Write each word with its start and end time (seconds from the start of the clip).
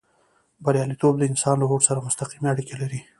برياليتوب 0.65 1.13
د 1.17 1.23
انسان 1.31 1.55
له 1.59 1.65
هوډ 1.69 1.81
سره 1.89 2.05
مستقيمې 2.07 2.49
اړيکې 2.53 2.75
لري. 2.81 2.99